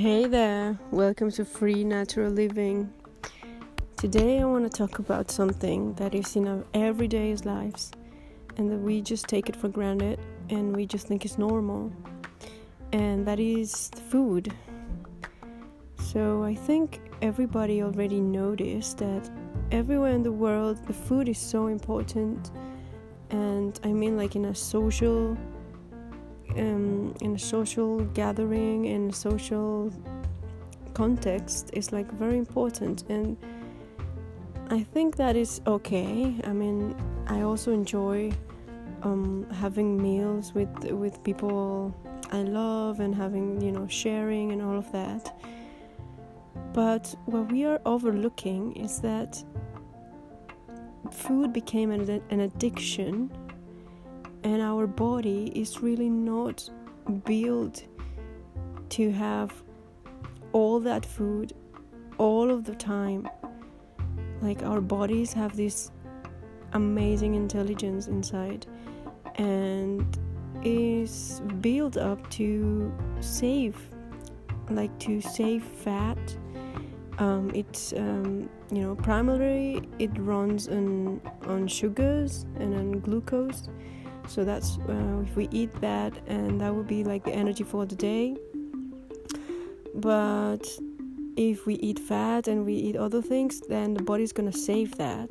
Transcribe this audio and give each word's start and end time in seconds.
Hey 0.00 0.24
there, 0.24 0.78
welcome 0.90 1.30
to 1.32 1.44
Free 1.44 1.84
Natural 1.84 2.32
Living. 2.32 2.90
Today 3.98 4.40
I 4.40 4.46
want 4.46 4.64
to 4.64 4.74
talk 4.74 4.98
about 4.98 5.30
something 5.30 5.92
that 5.96 6.14
is 6.14 6.36
in 6.36 6.48
our 6.48 6.64
everyday 6.72 7.36
lives 7.36 7.92
and 8.56 8.70
that 8.70 8.78
we 8.78 9.02
just 9.02 9.26
take 9.26 9.50
it 9.50 9.56
for 9.56 9.68
granted 9.68 10.18
and 10.48 10.74
we 10.74 10.86
just 10.86 11.06
think 11.06 11.26
it's 11.26 11.36
normal, 11.36 11.92
and 12.94 13.26
that 13.26 13.38
is 13.38 13.90
food. 14.08 14.50
So 15.98 16.44
I 16.44 16.54
think 16.54 17.02
everybody 17.20 17.82
already 17.82 18.22
noticed 18.22 18.96
that 18.98 19.28
everywhere 19.70 20.14
in 20.14 20.22
the 20.22 20.32
world 20.32 20.78
the 20.86 20.94
food 20.94 21.28
is 21.28 21.36
so 21.38 21.66
important, 21.66 22.52
and 23.28 23.78
I 23.84 23.92
mean, 23.92 24.16
like 24.16 24.34
in 24.34 24.46
a 24.46 24.54
social 24.54 25.36
um, 26.56 27.14
in 27.20 27.34
a 27.34 27.38
social 27.38 28.00
gathering 28.14 28.86
in 28.86 29.10
a 29.10 29.12
social 29.12 29.92
context 30.94 31.70
is 31.72 31.92
like 31.92 32.10
very 32.12 32.38
important 32.38 33.04
and 33.08 33.36
I 34.70 34.84
think 34.84 35.16
that 35.16 35.34
is 35.34 35.60
okay. 35.66 36.36
I 36.44 36.52
mean, 36.52 36.94
I 37.26 37.40
also 37.40 37.72
enjoy 37.72 38.30
um, 39.02 39.44
having 39.50 40.00
meals 40.00 40.54
with 40.54 40.72
with 40.92 41.22
people 41.24 41.92
I 42.30 42.42
love 42.42 43.00
and 43.00 43.12
having 43.12 43.60
you 43.60 43.72
know 43.72 43.88
sharing 43.88 44.52
and 44.52 44.62
all 44.62 44.78
of 44.78 44.90
that. 44.92 45.34
But 46.72 47.12
what 47.26 47.50
we 47.50 47.64
are 47.64 47.80
overlooking 47.84 48.76
is 48.76 49.00
that 49.00 49.42
food 51.10 51.52
became 51.52 51.90
an, 51.90 52.22
an 52.30 52.40
addiction 52.40 53.28
and 54.42 54.62
our 54.62 54.86
body 54.86 55.52
is 55.54 55.80
really 55.80 56.08
not 56.08 56.68
built 57.24 57.84
to 58.90 59.10
have 59.12 59.52
all 60.52 60.80
that 60.80 61.04
food 61.04 61.52
all 62.18 62.50
of 62.50 62.64
the 62.64 62.74
time. 62.74 63.28
Like 64.40 64.62
our 64.62 64.80
bodies 64.80 65.32
have 65.32 65.56
this 65.56 65.90
amazing 66.72 67.34
intelligence 67.34 68.08
inside 68.08 68.66
and 69.36 70.18
is 70.62 71.40
built 71.60 71.96
up 71.96 72.28
to 72.30 72.92
save 73.20 73.76
like 74.70 74.96
to 75.00 75.20
save 75.20 75.62
fat. 75.62 76.18
Um, 77.18 77.50
it's 77.54 77.92
um, 77.92 78.48
you 78.70 78.82
know 78.82 78.94
primarily 78.94 79.82
it 79.98 80.10
runs 80.16 80.68
on 80.68 81.20
on 81.46 81.66
sugars 81.66 82.46
and 82.58 82.74
on 82.74 83.00
glucose 83.00 83.68
so 84.30 84.44
that's 84.44 84.78
uh, 84.88 85.22
if 85.26 85.34
we 85.34 85.48
eat 85.50 85.72
that 85.80 86.12
and 86.28 86.60
that 86.60 86.72
would 86.72 86.86
be 86.86 87.02
like 87.02 87.24
the 87.24 87.32
energy 87.32 87.64
for 87.64 87.84
the 87.84 87.96
day. 87.96 88.36
But 89.94 90.64
if 91.36 91.66
we 91.66 91.74
eat 91.74 91.98
fat 91.98 92.46
and 92.46 92.64
we 92.64 92.74
eat 92.74 92.96
other 92.96 93.20
things 93.20 93.60
then 93.68 93.94
the 93.94 94.02
body's 94.02 94.32
gonna 94.32 94.52
save 94.52 94.96
that. 94.98 95.30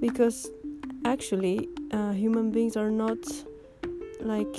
Because 0.00 0.48
actually 1.04 1.68
uh, 1.90 2.12
human 2.12 2.52
beings 2.52 2.76
are 2.76 2.90
not 2.90 3.18
like 4.20 4.56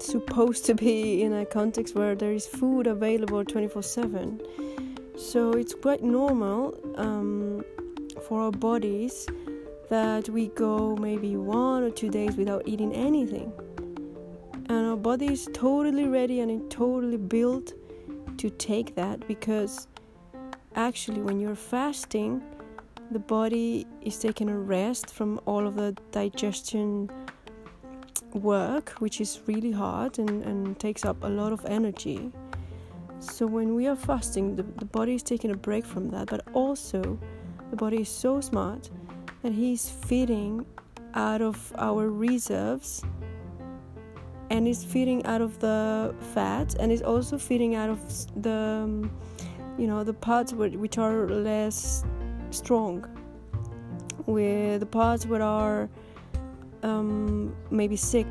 supposed 0.00 0.64
to 0.66 0.74
be 0.74 1.22
in 1.22 1.32
a 1.32 1.46
context 1.46 1.94
where 1.94 2.16
there 2.16 2.32
is 2.32 2.46
food 2.46 2.88
available 2.88 3.44
24 3.44 3.80
7 3.80 4.40
so 5.16 5.52
it's 5.52 5.72
quite 5.72 6.02
normal 6.02 6.76
um, 6.96 7.64
for 8.26 8.42
our 8.42 8.50
bodies 8.50 9.26
that 9.88 10.28
we 10.28 10.48
go 10.48 10.96
maybe 10.96 11.36
one 11.36 11.82
or 11.82 11.90
two 11.90 12.10
days 12.10 12.36
without 12.36 12.62
eating 12.66 12.92
anything. 12.92 13.52
And 14.68 14.86
our 14.86 14.96
body 14.96 15.32
is 15.32 15.48
totally 15.52 16.06
ready 16.06 16.40
and 16.40 16.70
totally 16.70 17.16
built 17.16 17.74
to 18.38 18.50
take 18.50 18.94
that 18.94 19.26
because 19.28 19.86
actually, 20.74 21.20
when 21.20 21.40
you're 21.40 21.54
fasting, 21.54 22.42
the 23.10 23.18
body 23.18 23.86
is 24.00 24.18
taking 24.18 24.48
a 24.48 24.58
rest 24.58 25.10
from 25.10 25.40
all 25.44 25.66
of 25.66 25.74
the 25.74 25.96
digestion 26.10 27.10
work, 28.32 28.90
which 28.98 29.20
is 29.20 29.40
really 29.46 29.70
hard 29.70 30.18
and, 30.18 30.42
and 30.44 30.78
takes 30.80 31.04
up 31.04 31.22
a 31.22 31.28
lot 31.28 31.52
of 31.52 31.64
energy. 31.66 32.32
So, 33.20 33.46
when 33.46 33.74
we 33.74 33.86
are 33.86 33.96
fasting, 33.96 34.56
the, 34.56 34.62
the 34.62 34.84
body 34.84 35.14
is 35.14 35.22
taking 35.22 35.50
a 35.50 35.56
break 35.56 35.84
from 35.84 36.08
that, 36.10 36.26
but 36.28 36.42
also 36.52 37.18
the 37.70 37.76
body 37.76 38.00
is 38.00 38.08
so 38.08 38.40
smart 38.40 38.90
that 39.44 39.52
He's 39.52 39.90
feeding 39.90 40.64
out 41.12 41.42
of 41.42 41.70
our 41.76 42.08
reserves 42.08 43.02
and 44.48 44.66
is 44.66 44.82
feeding 44.82 45.24
out 45.26 45.42
of 45.42 45.60
the 45.60 46.14
fat 46.32 46.74
and 46.80 46.90
is 46.90 47.02
also 47.02 47.36
feeding 47.36 47.74
out 47.74 47.90
of 47.90 48.42
the 48.42 48.50
um, 48.50 49.10
you 49.76 49.86
know 49.86 50.02
the 50.02 50.14
parts 50.14 50.54
which 50.54 50.96
are 50.96 51.28
less 51.28 52.04
strong. 52.50 53.04
With 54.24 54.80
the 54.80 54.86
parts 54.86 55.26
that 55.26 55.42
are 55.42 55.90
um, 56.82 57.54
maybe 57.70 57.96
sick 57.96 58.26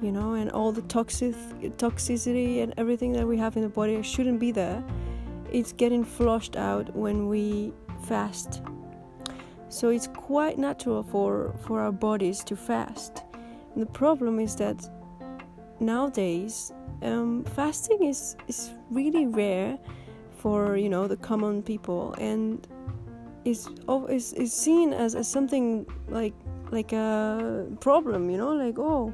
you 0.00 0.12
know 0.12 0.34
and 0.34 0.48
all 0.52 0.70
the 0.70 0.82
toxic 0.82 1.34
toxicity 1.76 2.62
and 2.62 2.72
everything 2.76 3.12
that 3.14 3.26
we 3.26 3.36
have 3.36 3.56
in 3.56 3.62
the 3.62 3.68
body 3.68 4.00
shouldn't 4.02 4.38
be 4.38 4.52
there. 4.52 4.80
It's 5.50 5.72
getting 5.72 6.04
flushed 6.04 6.54
out 6.54 6.94
when 6.94 7.26
we 7.26 7.72
fast 8.04 8.62
so 9.70 9.88
it's 9.88 10.08
quite 10.08 10.58
natural 10.58 11.02
for, 11.02 11.54
for 11.64 11.80
our 11.80 11.92
bodies 11.92 12.44
to 12.44 12.56
fast. 12.56 13.22
And 13.72 13.80
the 13.80 13.86
problem 13.86 14.40
is 14.40 14.56
that 14.56 14.90
nowadays 15.78 16.72
um, 17.02 17.44
fasting 17.44 18.04
is, 18.04 18.36
is 18.48 18.72
really 18.90 19.26
rare 19.26 19.78
for 20.36 20.76
you 20.76 20.88
know 20.88 21.06
the 21.06 21.16
common 21.16 21.62
people 21.62 22.14
and 22.14 22.66
is 23.44 23.68
is, 24.08 24.32
is 24.32 24.52
seen 24.52 24.92
as, 24.92 25.14
as 25.14 25.28
something 25.28 25.86
like 26.08 26.34
like 26.70 26.92
a 26.92 27.66
problem 27.80 28.30
you 28.30 28.38
know 28.38 28.52
like 28.52 28.78
oh 28.78 29.12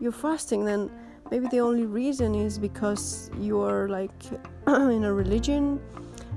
you're 0.00 0.12
fasting 0.12 0.64
then 0.64 0.90
maybe 1.30 1.46
the 1.48 1.60
only 1.60 1.86
reason 1.86 2.34
is 2.34 2.58
because 2.58 3.30
you're 3.38 3.88
like 3.88 4.12
in 4.66 5.04
a 5.04 5.12
religion 5.12 5.80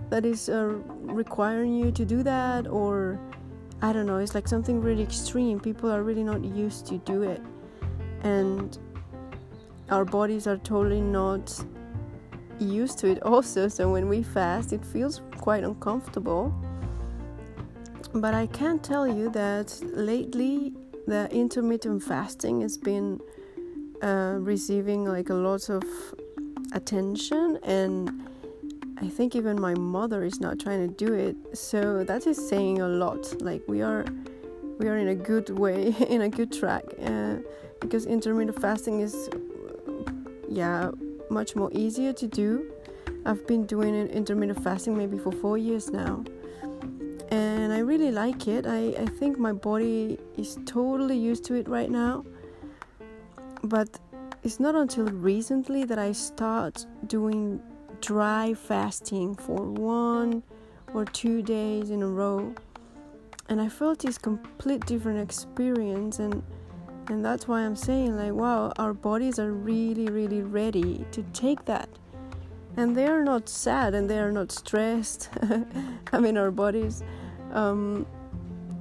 that 0.09 0.25
is 0.25 0.50
uh, 0.50 0.75
requiring 1.01 1.74
you 1.74 1.91
to 1.91 2.06
do 2.06 2.24
that 2.24 2.68
or 2.68 3.19
I 3.83 3.91
don't 3.91 4.05
know, 4.05 4.19
it's 4.19 4.33
like 4.33 4.47
something 4.47 4.79
really 4.79 5.03
extreme. 5.03 5.59
People 5.59 5.91
are 5.91 6.03
really 6.03 6.23
not 6.23 6.41
used 6.41 6.88
to 6.88 6.99
do 6.99 7.23
it. 7.23 7.41
And 8.21 8.77
our 9.89 10.05
bodies 10.05 10.47
are 10.47 10.55
totally 10.55 11.01
not 11.01 11.53
used 12.59 12.97
to 12.99 13.07
it 13.07 13.21
also. 13.23 13.67
So 13.77 13.91
when 13.91 14.07
we 14.07 14.23
fast, 14.23 14.71
it 14.71 14.85
feels 14.85 15.19
quite 15.35 15.66
uncomfortable. 15.66 16.53
But 18.13 18.33
I 18.33 18.47
can 18.47 18.79
tell 18.79 19.05
you 19.05 19.29
that 19.31 19.77
lately 19.83 20.71
the 21.05 21.29
intermittent 21.29 22.03
fasting 22.03 22.61
has 22.61 22.77
been 22.77 23.19
uh, 24.01 24.38
receiving 24.39 25.03
like 25.03 25.29
a 25.29 25.33
lot 25.33 25.69
of 25.69 25.83
attention 26.71 27.59
and 27.63 28.22
I 28.97 29.09
think 29.09 29.35
even 29.35 29.59
my 29.59 29.73
mother 29.73 30.23
is 30.23 30.39
not 30.39 30.59
trying 30.59 30.87
to 30.87 30.93
do 30.93 31.13
it. 31.13 31.35
So 31.57 32.03
that 32.03 32.27
is 32.27 32.37
saying 32.49 32.81
a 32.81 32.87
lot. 32.87 33.41
Like 33.41 33.63
we 33.67 33.81
are 33.81 34.05
we 34.79 34.87
are 34.87 34.97
in 34.97 35.09
a 35.09 35.15
good 35.15 35.49
way, 35.49 35.95
in 36.09 36.21
a 36.21 36.29
good 36.29 36.51
track. 36.51 36.83
Uh, 37.01 37.37
because 37.79 38.05
intermittent 38.05 38.61
fasting 38.61 39.01
is 39.01 39.29
yeah, 40.47 40.91
much 41.29 41.55
more 41.55 41.69
easier 41.73 42.13
to 42.13 42.27
do. 42.27 42.71
I've 43.25 43.45
been 43.47 43.65
doing 43.65 43.95
intermittent 43.95 44.63
fasting 44.63 44.97
maybe 44.97 45.17
for 45.17 45.31
4 45.31 45.57
years 45.57 45.89
now. 45.89 46.23
And 47.29 47.73
I 47.73 47.79
really 47.79 48.11
like 48.11 48.47
it. 48.47 48.67
I, 48.67 48.89
I 48.89 49.05
think 49.05 49.39
my 49.39 49.53
body 49.53 50.19
is 50.37 50.59
totally 50.65 51.18
used 51.18 51.44
to 51.45 51.56
it 51.56 51.68
right 51.68 51.89
now. 51.89 52.25
But 53.63 54.00
it's 54.44 54.59
not 54.59 54.75
until 54.75 55.06
recently 55.06 55.83
that 55.85 55.97
I 55.97 56.12
start 56.12 56.85
doing 57.07 57.62
dry 58.03 58.53
fasting 58.53 59.35
for 59.35 59.63
one 59.71 60.44
or 60.94 61.05
two 61.05 61.41
days 61.41 61.89
in 61.89 62.03
a 62.03 62.07
row. 62.07 62.53
And 63.50 63.61
i 63.61 63.69
felt 63.69 64.00
this 64.00 64.17
complete 64.17 64.85
different 64.85 65.19
experience 65.19 66.19
and 66.19 66.44
and 67.07 67.23
that's 67.23 67.47
why 67.47 67.61
i'm 67.61 67.75
saying 67.75 68.15
like 68.15 68.31
wow 68.31 68.71
our 68.77 68.94
bodies 68.94 69.38
are 69.38 69.51
really 69.51 70.07
really 70.07 70.41
ready 70.41 71.05
to 71.11 71.23
take 71.33 71.65
that. 71.65 71.89
And 72.75 72.95
they 72.97 73.05
are 73.05 73.23
not 73.23 73.50
sad 73.50 73.94
and 73.94 74.09
they 74.09 74.19
are 74.19 74.31
not 74.31 74.51
stressed 74.51 75.29
i 76.13 76.19
mean 76.19 76.38
our 76.38 76.51
bodies 76.51 77.03
um, 77.53 78.06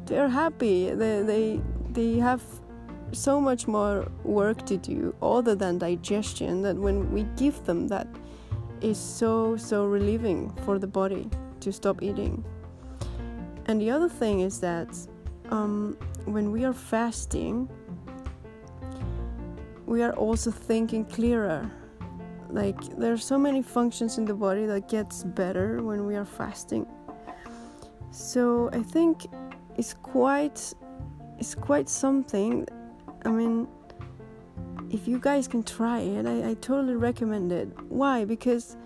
they're 0.06 0.28
happy. 0.28 0.90
They 0.90 1.22
they 1.22 1.60
they 1.92 2.18
have 2.18 2.42
so 3.12 3.40
much 3.40 3.68
more 3.68 4.10
work 4.24 4.64
to 4.66 4.76
do 4.76 5.14
other 5.22 5.54
than 5.54 5.78
digestion 5.78 6.62
that 6.62 6.76
when 6.76 7.12
we 7.12 7.24
give 7.36 7.64
them 7.64 7.88
that 7.88 8.06
is 8.82 8.98
so 8.98 9.56
so 9.56 9.86
relieving 9.86 10.52
for 10.64 10.78
the 10.78 10.86
body 10.86 11.28
to 11.60 11.72
stop 11.72 12.02
eating. 12.02 12.44
And 13.66 13.80
the 13.80 13.90
other 13.90 14.08
thing 14.08 14.40
is 14.40 14.60
that 14.60 14.88
um, 15.50 15.96
when 16.24 16.50
we 16.50 16.64
are 16.64 16.72
fasting 16.72 17.68
we 19.86 20.02
are 20.02 20.14
also 20.14 20.50
thinking 20.50 21.04
clearer. 21.04 21.70
Like 22.48 22.80
there 22.96 23.12
are 23.12 23.18
so 23.18 23.36
many 23.38 23.62
functions 23.62 24.16
in 24.16 24.24
the 24.24 24.34
body 24.34 24.64
that 24.64 24.88
gets 24.88 25.22
better 25.22 25.82
when 25.82 26.06
we 26.06 26.16
are 26.16 26.24
fasting. 26.24 26.86
So 28.10 28.68
i 28.72 28.82
think 28.82 29.26
it's 29.76 29.94
quite 29.94 30.74
it's 31.38 31.54
quite 31.54 31.88
something 31.88 32.66
i 33.24 33.30
mean 33.30 33.66
if 34.92 35.08
you 35.08 35.18
guys 35.18 35.48
can 35.48 35.62
try 35.62 36.00
it 36.00 36.26
I, 36.26 36.50
I 36.50 36.54
totally 36.54 36.94
recommend 36.94 37.50
it. 37.52 37.68
Why? 37.88 38.24
Because 38.24 38.76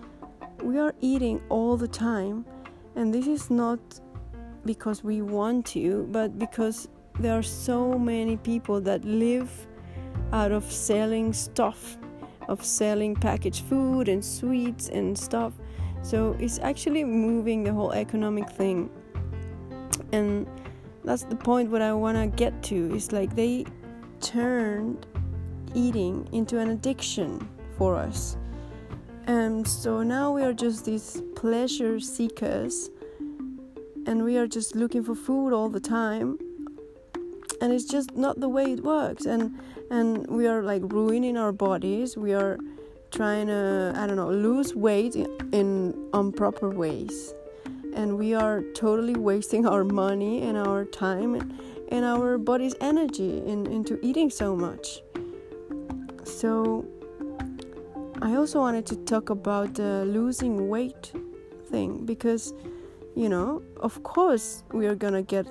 we 0.63 0.79
are 0.79 0.95
eating 1.01 1.43
all 1.49 1.77
the 1.77 1.89
time 1.89 2.47
and 2.95 3.13
this 3.13 3.27
is 3.27 3.51
not 3.51 3.79
because 4.65 5.05
we 5.05 5.21
want 5.23 5.67
to 5.67 6.09
but 6.11 6.39
because 6.39 6.89
there 7.21 7.37
are 7.37 7.43
so 7.43 7.99
many 7.99 8.37
people 8.37 8.81
that 8.81 9.05
live 9.05 9.67
out 10.33 10.53
of 10.53 10.71
selling 10.71 11.33
stuff 11.33 11.99
of 12.49 12.65
selling 12.65 13.15
packaged 13.15 13.65
food 13.65 14.09
and 14.09 14.25
sweets 14.25 14.89
and 14.89 15.19
stuff. 15.19 15.53
So 16.03 16.37
it's 16.39 16.59
actually 16.61 17.05
moving 17.05 17.65
the 17.65 17.73
whole 17.73 17.93
economic 17.93 18.49
thing. 18.51 18.91
And 20.13 20.47
that's 21.05 21.25
the 21.25 21.37
point 21.37 21.71
what 21.71 21.83
i 21.83 21.93
want 21.93 22.17
to 22.17 22.27
get 22.27 22.63
to. 22.65 22.95
Is 22.95 23.13
like 23.13 23.35
they 23.35 23.65
turned 24.21 25.07
eating 25.75 26.29
into 26.33 26.59
an 26.59 26.71
addiction 26.71 27.49
for 27.77 27.97
us. 27.97 28.37
And 29.27 29.67
so 29.67 30.03
now 30.03 30.33
we 30.33 30.43
are 30.43 30.53
just 30.53 30.85
these 30.85 31.23
pleasure 31.35 31.99
seekers 31.99 32.91
and 34.07 34.23
we 34.23 34.37
are 34.37 34.47
just 34.47 34.77
looking 34.77 35.03
for 35.03 35.15
food 35.15 35.53
all 35.53 35.69
the 35.69 35.81
time 35.81 36.39
and 37.61 37.73
it's 37.73 37.85
just 37.85 38.15
not 38.17 38.41
the 38.41 38.49
way 38.49 38.73
it 38.73 38.83
works. 38.85 39.25
And 39.25 39.59
and 39.91 40.27
we 40.27 40.47
are 40.47 40.63
like 40.63 40.83
ruining 40.85 41.37
our 41.37 41.53
bodies. 41.53 42.17
We 42.17 42.35
are 42.35 42.59
trying 43.13 43.47
to 43.47 43.93
i 43.97 44.05
don't 44.05 44.17
know 44.17 44.29
lose 44.29 44.75
weight 44.75 45.15
in, 45.15 45.27
in 45.53 46.09
improper 46.15 46.71
ways. 46.71 47.35
And 47.95 48.19
we 48.19 48.35
are 48.35 48.63
totally 48.75 49.17
wasting 49.17 49.67
our 49.67 49.83
money 49.83 50.43
and 50.43 50.59
our 50.59 50.85
time 50.85 51.35
and, 51.35 51.59
and 51.89 52.05
our 52.05 52.37
body's 52.37 52.75
energy 52.81 53.39
in, 53.39 53.67
into 53.67 53.99
eating 54.03 54.29
so 54.29 54.55
much 54.55 55.01
so 56.41 56.85
i 58.23 58.35
also 58.35 58.59
wanted 58.61 58.85
to 58.85 58.97
talk 59.13 59.31
about 59.31 59.75
the 59.75 60.05
losing 60.07 60.69
weight 60.69 61.13
thing 61.71 62.05
because 62.05 62.53
you 63.15 63.29
know 63.29 63.63
of 63.81 64.03
course 64.03 64.63
we 64.73 64.87
are 64.87 64.95
gonna 64.95 65.23
get 65.23 65.47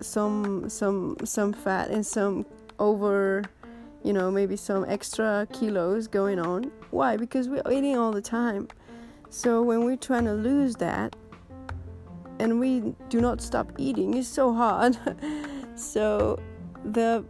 some 0.00 0.68
some 0.68 1.16
some 1.24 1.52
fat 1.52 1.90
and 1.90 2.04
some 2.04 2.44
over 2.78 3.42
you 4.02 4.12
know 4.12 4.30
maybe 4.30 4.56
some 4.56 4.84
extra 4.88 5.46
kilos 5.52 6.08
going 6.08 6.38
on. 6.38 6.70
Why? 6.90 7.16
Because 7.16 7.48
we're 7.48 7.62
eating 7.70 7.96
all 7.96 8.12
the 8.12 8.22
time. 8.22 8.68
So 9.28 9.62
when 9.62 9.84
we're 9.84 9.96
trying 9.96 10.24
to 10.24 10.32
lose 10.32 10.74
that 10.76 11.14
and 12.38 12.58
we 12.58 12.94
do 13.08 13.20
not 13.20 13.40
stop 13.40 13.72
eating 13.78 14.14
it's 14.14 14.28
so 14.28 14.54
hard. 14.54 14.98
So 15.76 16.38
the 16.84 17.24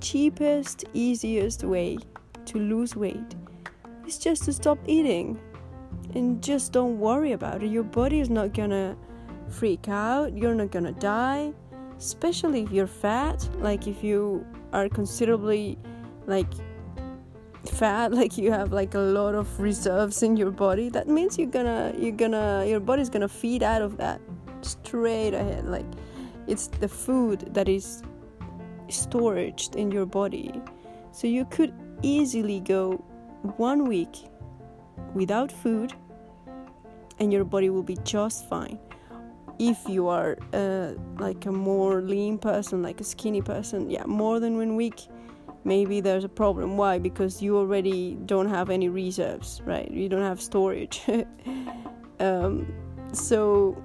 cheapest 0.00 0.84
easiest 0.92 1.62
way 1.62 1.98
to 2.46 2.58
lose 2.58 2.96
weight. 2.96 3.34
Is 4.06 4.18
just 4.18 4.44
to 4.44 4.52
stop 4.52 4.78
eating. 4.86 5.40
And 6.14 6.42
just 6.42 6.72
don't 6.72 6.98
worry 6.98 7.32
about 7.32 7.62
it. 7.62 7.68
Your 7.68 7.84
body 7.84 8.20
is 8.20 8.28
not 8.28 8.54
gonna 8.54 8.96
freak 9.48 9.88
out. 9.88 10.36
You're 10.36 10.54
not 10.54 10.70
gonna 10.70 10.92
die. 10.92 11.52
Especially 11.96 12.62
if 12.62 12.70
you're 12.70 12.86
fat. 12.86 13.48
Like 13.58 13.86
if 13.86 14.02
you 14.02 14.44
are 14.72 14.88
considerably 14.88 15.78
like 16.26 16.52
fat 17.64 18.12
like 18.20 18.36
you 18.36 18.50
have 18.50 18.72
like 18.72 18.94
a 18.94 18.98
lot 18.98 19.34
of 19.34 19.60
reserves 19.60 20.22
in 20.22 20.36
your 20.36 20.50
body 20.50 20.88
that 20.88 21.06
means 21.06 21.38
you're 21.38 21.46
gonna 21.46 21.94
you're 21.96 22.10
gonna 22.10 22.64
your 22.66 22.80
body's 22.80 23.08
gonna 23.08 23.28
feed 23.28 23.62
out 23.62 23.82
of 23.82 23.96
that 23.96 24.20
straight 24.62 25.34
ahead. 25.34 25.66
Like 25.66 25.86
it's 26.46 26.66
the 26.68 26.88
food 26.88 27.54
that 27.54 27.68
is 27.68 28.02
stored 28.88 29.62
in 29.76 29.90
your 29.90 30.06
body. 30.06 30.60
So 31.12 31.26
you 31.26 31.44
could 31.46 31.72
easily 32.02 32.60
go 32.60 32.92
one 33.56 33.84
week 33.84 34.28
without 35.14 35.50
food 35.50 35.94
and 37.18 37.32
your 37.32 37.44
body 37.44 37.70
will 37.70 37.82
be 37.82 37.96
just 38.04 38.48
fine 38.48 38.78
if 39.58 39.88
you 39.88 40.08
are 40.08 40.38
uh, 40.52 40.92
like 41.18 41.46
a 41.46 41.52
more 41.52 42.02
lean 42.02 42.38
person, 42.38 42.82
like 42.82 43.00
a 43.00 43.04
skinny 43.04 43.42
person, 43.42 43.88
yeah, 43.90 44.04
more 44.06 44.40
than 44.40 44.56
one 44.56 44.76
week, 44.76 45.06
maybe 45.64 46.00
there's 46.00 46.24
a 46.24 46.28
problem. 46.28 46.76
Why? 46.76 46.98
Because 46.98 47.40
you 47.42 47.56
already 47.56 48.16
don't 48.26 48.48
have 48.48 48.70
any 48.70 48.88
reserves, 48.88 49.60
right? 49.64 49.90
You 49.90 50.08
don't 50.08 50.22
have 50.22 50.40
storage. 50.40 51.02
um, 52.20 52.72
so, 53.12 53.82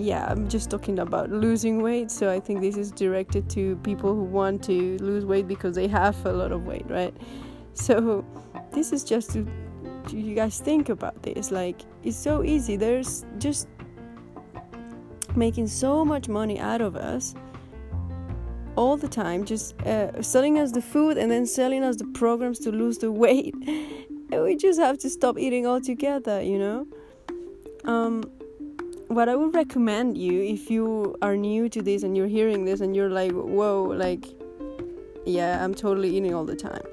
yeah, 0.00 0.24
I'm 0.28 0.48
just 0.48 0.70
talking 0.70 0.98
about 0.98 1.30
losing 1.30 1.82
weight. 1.82 2.10
So 2.10 2.32
I 2.32 2.40
think 2.40 2.62
this 2.62 2.76
is 2.76 2.90
directed 2.90 3.50
to 3.50 3.76
people 3.76 4.14
who 4.14 4.24
want 4.24 4.64
to 4.64 4.96
lose 4.98 5.26
weight 5.26 5.46
because 5.46 5.74
they 5.74 5.88
have 5.88 6.24
a 6.24 6.32
lot 6.32 6.52
of 6.52 6.66
weight, 6.66 6.86
right? 6.88 7.14
So 7.74 8.24
this 8.72 8.92
is 8.92 9.04
just 9.04 9.32
to, 9.32 9.46
to 10.08 10.16
you 10.16 10.34
guys 10.34 10.58
think 10.58 10.88
about 10.88 11.22
this. 11.22 11.50
Like 11.50 11.82
it's 12.02 12.16
so 12.16 12.42
easy. 12.42 12.76
There's 12.76 13.26
just 13.38 13.68
making 15.36 15.66
so 15.66 16.04
much 16.04 16.28
money 16.28 16.58
out 16.58 16.80
of 16.80 16.96
us 16.96 17.34
all 18.76 18.96
the 18.96 19.08
time, 19.08 19.44
just 19.44 19.78
uh, 19.82 20.22
selling 20.22 20.58
us 20.58 20.72
the 20.72 20.80
food 20.80 21.18
and 21.18 21.30
then 21.30 21.44
selling 21.44 21.84
us 21.84 21.96
the 21.96 22.06
programs 22.06 22.58
to 22.60 22.72
lose 22.72 22.98
the 22.98 23.12
weight. 23.12 23.54
and 24.32 24.42
we 24.42 24.56
just 24.56 24.80
have 24.80 24.96
to 24.98 25.10
stop 25.10 25.38
eating 25.38 25.66
altogether, 25.66 26.42
you 26.42 26.58
know? 26.58 26.86
Um, 27.84 28.24
what 29.10 29.28
I 29.28 29.34
would 29.34 29.54
recommend 29.54 30.16
you 30.16 30.40
if 30.40 30.70
you 30.70 31.16
are 31.20 31.36
new 31.36 31.68
to 31.68 31.82
this 31.82 32.02
and 32.04 32.16
you're 32.16 32.28
hearing 32.28 32.64
this 32.64 32.80
and 32.80 32.94
you're 32.94 33.10
like, 33.10 33.32
whoa, 33.32 33.82
like, 33.82 34.24
yeah, 35.26 35.62
I'm 35.64 35.74
totally 35.74 36.16
eating 36.16 36.32
all 36.32 36.44
the 36.44 36.56
time. 36.56 36.86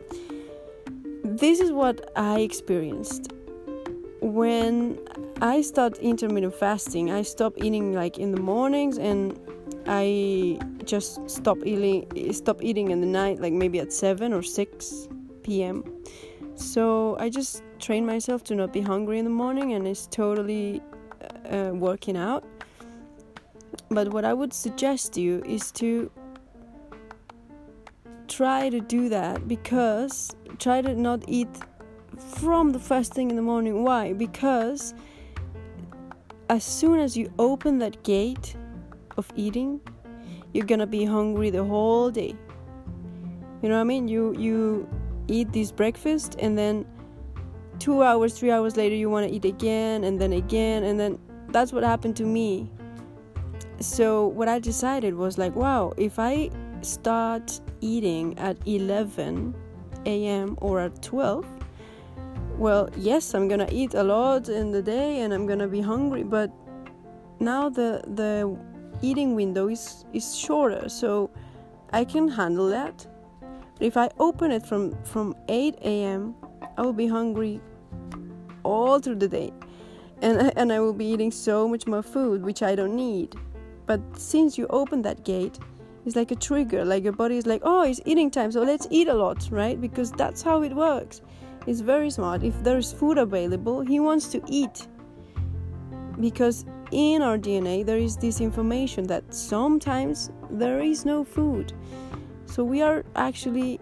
This 1.23 1.59
is 1.59 1.71
what 1.71 2.11
I 2.15 2.39
experienced 2.39 3.33
when 4.21 4.99
I 5.41 5.61
start 5.61 5.97
intermittent 5.99 6.55
fasting, 6.55 7.11
I 7.11 7.21
stop 7.21 7.53
eating 7.57 7.93
like 7.93 8.17
in 8.17 8.31
the 8.31 8.41
mornings 8.41 8.97
and 8.97 9.39
I 9.85 10.59
just 10.83 11.29
stop 11.29 11.57
eating 11.65 12.33
stop 12.33 12.63
eating 12.63 12.91
in 12.91 13.01
the 13.01 13.07
night 13.07 13.39
like 13.39 13.53
maybe 13.53 13.79
at 13.79 13.93
7 13.93 14.33
or 14.33 14.41
6 14.41 15.07
p.m. 15.43 15.83
So 16.55 17.15
I 17.19 17.29
just 17.29 17.63
train 17.79 18.05
myself 18.05 18.43
to 18.45 18.55
not 18.55 18.73
be 18.73 18.81
hungry 18.81 19.19
in 19.19 19.25
the 19.25 19.31
morning 19.31 19.73
and 19.73 19.87
it's 19.87 20.07
totally 20.07 20.81
uh, 21.49 21.71
working 21.73 22.17
out. 22.17 22.43
But 23.89 24.09
what 24.09 24.25
I 24.25 24.33
would 24.33 24.53
suggest 24.53 25.13
to 25.13 25.21
you 25.21 25.41
is 25.45 25.71
to 25.73 26.11
try 28.27 28.69
to 28.69 28.79
do 28.79 29.09
that 29.09 29.47
because 29.47 30.35
try 30.59 30.81
to 30.81 30.93
not 30.93 31.23
eat 31.27 31.47
from 32.17 32.71
the 32.71 32.79
first 32.79 33.13
thing 33.13 33.29
in 33.29 33.35
the 33.35 33.41
morning. 33.41 33.83
Why? 33.83 34.13
Because 34.13 34.93
as 36.49 36.63
soon 36.63 36.99
as 36.99 37.15
you 37.15 37.31
open 37.39 37.79
that 37.79 38.03
gate 38.03 38.55
of 39.17 39.31
eating, 39.35 39.79
you're 40.53 40.65
gonna 40.65 40.87
be 40.87 41.05
hungry 41.05 41.49
the 41.49 41.63
whole 41.63 42.09
day. 42.09 42.35
You 43.61 43.69
know 43.69 43.75
what 43.75 43.81
I 43.81 43.85
mean? 43.85 44.07
You 44.07 44.35
you 44.37 44.87
eat 45.27 45.51
this 45.51 45.71
breakfast 45.71 46.35
and 46.39 46.57
then 46.57 46.85
two 47.79 48.03
hours, 48.03 48.37
three 48.37 48.51
hours 48.51 48.77
later 48.77 48.95
you 48.95 49.09
wanna 49.09 49.27
eat 49.27 49.45
again 49.45 50.03
and 50.03 50.19
then 50.19 50.33
again 50.33 50.83
and 50.83 50.99
then 50.99 51.19
that's 51.49 51.71
what 51.71 51.83
happened 51.83 52.15
to 52.17 52.25
me. 52.25 52.69
So 53.79 54.27
what 54.27 54.47
I 54.47 54.59
decided 54.59 55.15
was 55.15 55.37
like, 55.37 55.55
wow, 55.55 55.93
if 55.97 56.19
I 56.19 56.49
start 56.81 57.59
eating 57.81 58.37
at 58.39 58.57
11 58.65 59.55
a.m. 60.05 60.57
or 60.61 60.79
at 60.79 61.01
12 61.01 61.45
well, 62.57 62.89
yes, 62.97 63.35
I'm 63.35 63.47
gonna 63.47 63.69
eat 63.71 63.93
a 63.93 64.03
lot 64.03 64.49
in 64.49 64.71
the 64.71 64.81
day 64.81 65.21
and 65.21 65.31
I'm 65.31 65.45
gonna 65.45 65.67
be 65.67 65.79
hungry, 65.79 66.23
but 66.23 66.51
now 67.39 67.69
the 67.69 68.01
the 68.15 68.57
eating 69.01 69.35
window 69.35 69.67
is 69.67 70.05
is 70.11 70.35
shorter, 70.35 70.89
so 70.89 71.29
I 71.93 72.03
can 72.03 72.27
handle 72.27 72.67
that. 72.69 73.05
But 73.75 73.85
if 73.85 73.95
I 73.95 74.09
open 74.17 74.51
it 74.51 74.65
from 74.65 74.95
from 75.03 75.35
8 75.47 75.75
a.m., 75.83 76.35
I 76.77 76.81
will 76.81 76.93
be 76.93 77.07
hungry 77.07 77.61
all 78.63 78.99
through 78.99 79.17
the 79.17 79.27
day, 79.27 79.53
and 80.21 80.51
and 80.57 80.71
I 80.71 80.79
will 80.79 80.93
be 80.93 81.05
eating 81.05 81.31
so 81.31 81.67
much 81.67 81.87
more 81.87 82.03
food 82.03 82.43
which 82.43 82.63
I 82.63 82.75
don't 82.75 82.95
need. 82.95 83.35
But 83.85 84.01
since 84.17 84.57
you 84.57 84.67
open 84.69 85.01
that 85.03 85.23
gate, 85.23 85.59
it's 86.05 86.15
like 86.15 86.31
a 86.31 86.35
trigger. 86.35 86.83
Like 86.85 87.03
your 87.03 87.13
body 87.13 87.37
is 87.37 87.45
like, 87.45 87.61
oh, 87.63 87.83
it's 87.83 88.01
eating 88.05 88.31
time, 88.31 88.51
so 88.51 88.61
let's 88.61 88.87
eat 88.89 89.07
a 89.07 89.13
lot, 89.13 89.47
right? 89.51 89.79
Because 89.79 90.11
that's 90.11 90.41
how 90.41 90.63
it 90.63 90.73
works 90.73 91.21
It's 91.65 91.81
very 91.81 92.09
smart. 92.09 92.43
If 92.43 92.63
there's 92.63 92.93
food 92.93 93.17
available, 93.17 93.81
he 93.81 93.99
wants 93.99 94.27
to 94.29 94.41
eat. 94.47 94.87
Because 96.19 96.65
in 96.91 97.21
our 97.21 97.37
DNA, 97.37 97.85
there 97.85 97.97
is 97.97 98.15
this 98.17 98.39
information 98.41 99.05
that 99.07 99.33
sometimes 99.33 100.31
there 100.49 100.79
is 100.79 101.05
no 101.05 101.23
food. 101.23 101.73
So 102.45 102.63
we 102.63 102.81
are 102.81 103.03
actually 103.15 103.79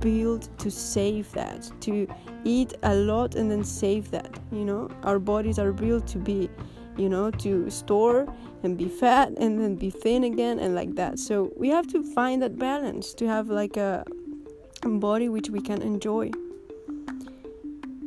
built 0.00 0.48
to 0.58 0.70
save 0.70 1.30
that 1.32 1.70
to 1.80 2.06
eat 2.44 2.74
a 2.82 2.94
lot 2.94 3.34
and 3.34 3.50
then 3.50 3.64
save 3.64 4.10
that 4.10 4.38
you 4.52 4.64
know? 4.64 4.88
Our 5.02 5.18
bodies 5.18 5.58
are 5.58 5.72
built 5.72 6.06
to 6.08 6.18
be 6.18 6.48
you 6.96 7.08
know 7.08 7.30
to 7.30 7.68
store 7.70 8.26
and 8.62 8.78
be 8.78 8.88
fat 8.88 9.28
and 9.36 9.60
then 9.60 9.74
be 9.74 9.90
thin 9.90 10.24
again 10.24 10.58
and 10.58 10.74
like 10.74 10.94
that. 10.94 11.18
So 11.18 11.52
we 11.56 11.68
have 11.68 11.86
to 11.88 12.02
find 12.14 12.42
that 12.42 12.58
balance 12.58 13.14
to 13.14 13.26
have 13.26 13.48
like 13.48 13.76
a 13.76 14.04
body 14.82 15.28
which 15.28 15.50
we 15.50 15.60
can 15.60 15.82
enjoy. 15.82 16.30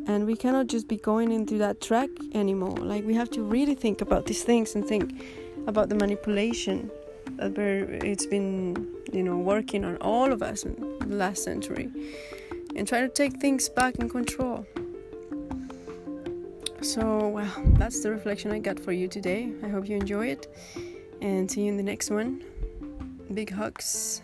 And 0.07 0.25
we 0.25 0.35
cannot 0.35 0.67
just 0.67 0.87
be 0.87 0.95
going 0.95 1.31
into 1.31 1.57
that 1.57 1.81
track 1.81 2.09
anymore. 2.33 2.77
Like 2.77 3.05
we 3.05 3.13
have 3.13 3.29
to 3.31 3.43
really 3.43 3.75
think 3.75 4.01
about 4.01 4.25
these 4.25 4.43
things 4.43 4.73
and 4.73 4.85
think 4.85 5.21
about 5.67 5.89
the 5.89 5.95
manipulation 5.95 6.89
that 7.37 7.57
it's 7.57 8.25
been 8.25 8.87
you 9.11 9.21
know 9.21 9.37
working 9.37 9.83
on 9.83 9.97
all 9.97 10.31
of 10.31 10.41
us. 10.41 10.63
in 10.63 10.86
the 11.09 11.15
last 11.15 11.43
century 11.43 11.89
and 12.75 12.87
try 12.87 13.01
to 13.01 13.09
take 13.09 13.39
things 13.39 13.69
back 13.69 13.95
in 13.95 14.09
control. 14.09 14.65
So 16.81 17.27
well 17.29 17.51
that's 17.79 18.01
the 18.01 18.11
reflection 18.11 18.51
i 18.51 18.59
got 18.59 18.79
for 18.79 18.91
you 18.91 19.07
today. 19.07 19.51
I 19.63 19.67
hope 19.67 19.87
you 19.89 19.97
enjoy 19.97 20.27
it 20.27 20.47
and 21.21 21.49
see 21.49 21.61
you 21.61 21.69
in 21.69 21.77
the 21.77 21.83
next 21.83 22.09
one. 22.09 22.43
Big 23.33 23.49
hugs 23.49 24.21